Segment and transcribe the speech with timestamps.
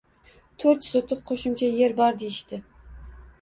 [0.63, 2.61] To'rt sotix qoʼshimcha yer bor deyishdi.